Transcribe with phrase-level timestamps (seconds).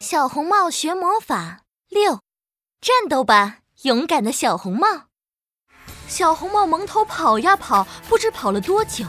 [0.00, 2.20] 小红帽学魔法六，
[2.82, 4.86] 战斗吧，勇敢的小红帽！
[6.06, 9.06] 小红帽蒙头跑呀跑，不知跑了多久。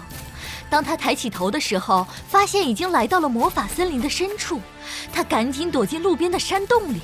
[0.70, 4.62] 当他抬起头的时候，发现已经来到了魔法森林的深处。
[5.12, 7.02] 他赶紧躲进路边的山洞里。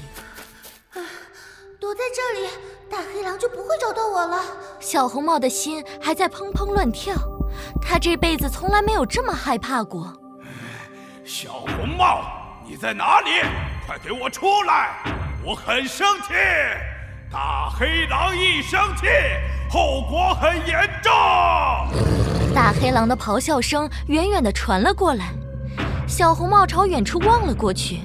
[1.77, 2.49] 躲在这里，
[2.89, 4.41] 大黑狼就不会找到我了。
[4.79, 7.13] 小红帽的心还在砰砰乱跳。
[7.81, 10.17] 他这辈子从来没有这么害怕过。
[11.25, 12.23] 小红帽，
[12.65, 13.31] 你在哪里？
[13.85, 14.91] 快给我出来！
[15.43, 16.33] 我很生气。
[17.29, 19.07] 大黑狼一生气，
[19.69, 21.11] 后果很严重。
[22.53, 25.33] 大黑狼的咆哮声远远地传了过来。
[26.07, 27.99] 小红帽朝远处望了过去，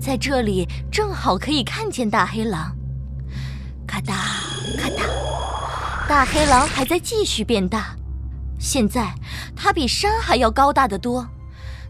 [0.00, 2.76] 在这里正好可以看见大黑狼。
[3.86, 4.14] 咔哒
[4.78, 5.02] 咔哒，
[6.08, 7.96] 大黑狼还在继续变大。
[8.60, 9.12] 现在
[9.56, 11.26] 它比山还要高大得多，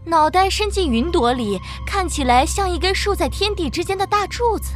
[0.07, 4.71] 脑袋伸进云朵里，看起来像一根竖在天地之间的大柱子。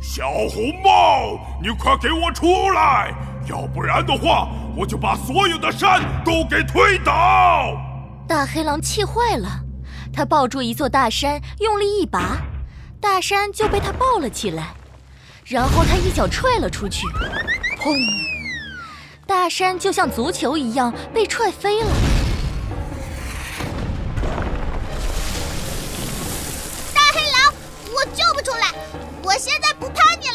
[0.00, 3.12] 小红帽，你快给我出来，
[3.48, 7.76] 要不然的话，我就把所有的山都给推倒！
[8.28, 9.48] 大黑狼气坏了，
[10.12, 12.38] 他抱住一座大山，用力一拔，
[13.00, 14.68] 大山就被他抱了起来，
[15.44, 17.08] 然后他一脚踹了出去，
[17.76, 17.98] 砰！
[19.26, 21.90] 大山就像足球一样被踹飞了。
[28.00, 28.72] 我救不出来，
[29.22, 30.34] 我现在不怕你了。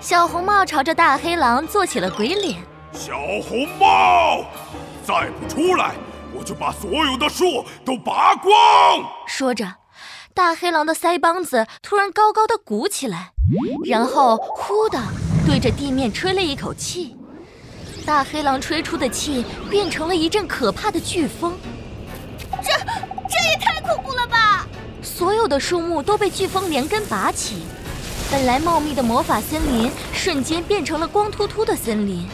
[0.00, 2.62] 小红帽朝着大黑狼做起了鬼脸。
[2.92, 3.14] 小
[3.48, 4.44] 红帽，
[5.04, 5.94] 再不出来，
[6.32, 8.52] 我就把所有的树都拔光！
[9.26, 9.74] 说着，
[10.32, 13.32] 大黑狼的腮帮子突然高高的鼓起来，
[13.84, 15.00] 然后呼的。
[15.44, 17.16] 对着地面吹了一口气，
[18.06, 21.54] 大黑狼吹出的气变成了一阵可怕的飓风。
[25.42, 27.64] 有的树木都被飓风连根拔起，
[28.30, 32.28] 本来茂密的魔法森林瞬间变成了光秃秃的森林，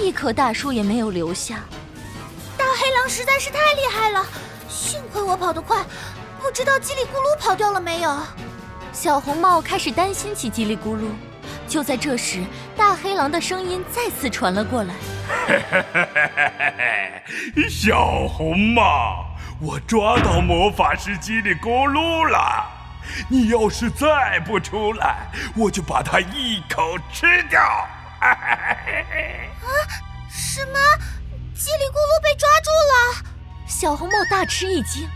[0.00, 1.64] 一棵大树也没有留下。
[2.56, 4.24] 大黑狼实在是太厉害了，
[4.68, 5.84] 幸亏我跑得快，
[6.40, 8.16] 不知道叽里咕噜跑掉了没有。
[8.92, 11.08] 小红帽开始担心起叽里咕噜。
[11.66, 12.44] 就在这时，
[12.76, 14.94] 大黑狼的声音再次传了过来
[17.68, 19.31] ：“小红帽，
[19.62, 22.66] 我抓到魔法师叽里咕噜了！
[23.28, 27.60] 你要是再不出来，我就把它一口吃掉！”
[28.18, 28.36] 啊，
[30.28, 30.78] 什么？
[31.54, 33.22] 叽里咕噜被抓住了？
[33.68, 35.08] 小红帽大吃一惊，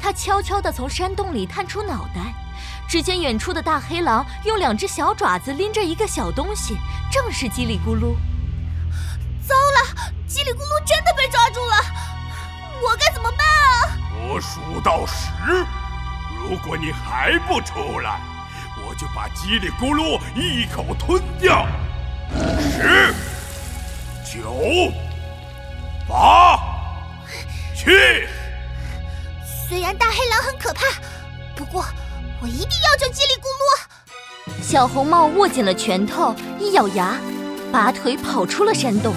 [0.00, 2.20] 他悄悄地从山洞里探出脑袋。
[2.88, 6.78] 只见远处的大黑狼用两只小爪子拎着一个小东西，
[7.10, 8.14] 正是叽里咕噜。
[9.44, 11.74] 糟了，叽里咕噜真的被抓住了，
[12.80, 13.87] 我该怎么办啊？
[14.30, 15.30] 我数到十，
[16.38, 18.20] 如果你还不出来，
[18.86, 21.66] 我就把叽里咕噜一口吞掉。
[22.60, 23.14] 十、
[24.30, 24.92] 九、
[26.06, 26.58] 八、
[27.74, 27.86] 七。
[29.66, 30.82] 虽然大黑狼很可怕，
[31.56, 31.84] 不过。
[32.40, 34.62] 我一定要救叽里咕噜！
[34.62, 37.16] 小红帽握紧了拳头，一咬牙，
[37.72, 39.12] 拔腿跑出了山洞。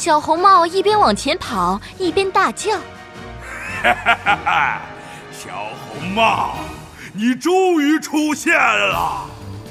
[0.00, 2.72] 小红帽一边往前跑，一边大叫
[3.84, 4.80] ：“哈哈哈哈！
[5.30, 5.50] 小
[5.84, 6.54] 红帽，
[7.12, 9.26] 你终于出现了！”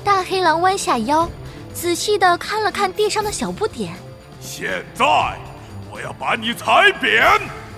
[0.06, 1.28] 大黑狼弯下腰，
[1.74, 3.96] 仔细的看了看地上的小不点。
[4.40, 5.04] 现在，
[5.92, 7.26] 我要把你踩扁！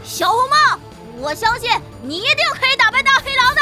[0.04, 0.78] 小红帽，
[1.20, 1.72] 我相信
[2.04, 3.62] 你一定可以打败大黑狼的。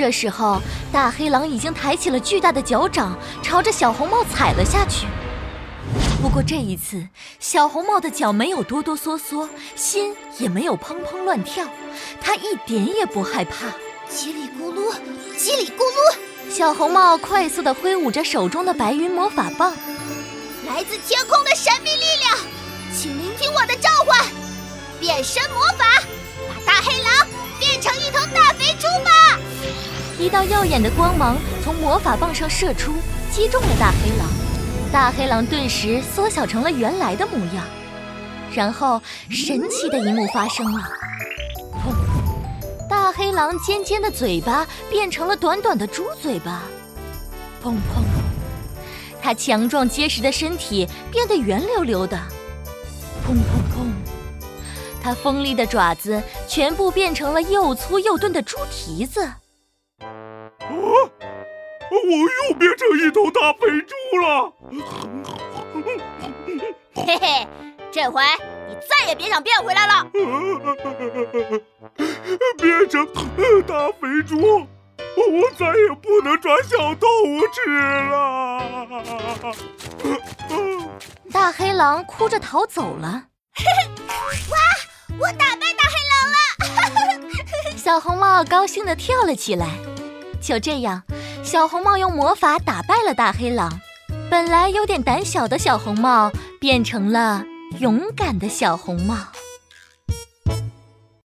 [0.00, 5.06] 这时候，大黑狼已经抬起了巨大的脚掌，朝着小红帽踩了下去。
[6.22, 7.06] 不过这一次，
[7.38, 9.46] 小红帽的脚没有哆哆嗦嗦，
[9.76, 11.66] 心也没有砰砰乱跳，
[12.18, 13.66] 他一点也不害怕。
[14.10, 14.90] 叽里咕噜，
[15.36, 16.16] 叽里咕噜，
[16.50, 19.70] 小红帽快速地挥舞着手中的白云魔法棒。
[20.66, 22.38] 来自天空的神秘力量，
[22.96, 24.24] 请聆听我的召唤，
[24.98, 25.84] 变身魔法，
[26.48, 27.26] 把大黑狼
[27.58, 28.79] 变成一头大肥猪！
[30.20, 32.92] 一道耀眼的光芒从魔法棒上射出，
[33.32, 34.28] 击中了大黑狼，
[34.92, 37.64] 大黑狼顿时缩小成了原来的模样。
[38.52, 39.00] 然后，
[39.30, 40.82] 神奇的一幕发生了，
[41.72, 41.94] 砰！
[42.86, 46.64] 大黑狼尖尖的嘴巴变成了短短的猪嘴巴，
[47.64, 48.04] 砰砰。
[49.22, 52.18] 它强壮结实的身体变得圆溜溜的，
[53.26, 53.38] 砰砰
[53.72, 53.86] 砰！
[55.02, 59.26] 它锋利的爪子全部变成了又粗又钝的猪蹄子。
[60.70, 61.10] 啊！
[61.90, 64.52] 我又变成一头大肥猪了！
[66.94, 67.48] 嘿嘿，
[67.90, 68.22] 这回
[68.68, 70.04] 你再也别想变回来了。
[72.58, 73.04] 变成
[73.66, 74.36] 大肥猪，
[75.16, 77.60] 我再也不能抓小动物吃
[78.10, 78.10] 了。
[81.32, 83.24] 大黑狼哭着逃走了。
[84.50, 84.58] 哇！
[85.18, 86.36] 我打败大黑狼了！
[87.76, 89.66] 小红帽高兴地跳了起来。
[90.40, 91.02] 就这样，
[91.42, 93.80] 小红帽用魔法打败了大黑狼。
[94.30, 97.44] 本来有点胆小的小红帽，变成了
[97.78, 99.16] 勇敢的小红帽。